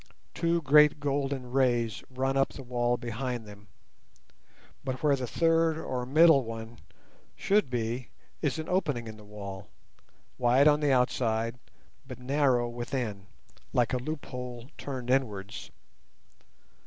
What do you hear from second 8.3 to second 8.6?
is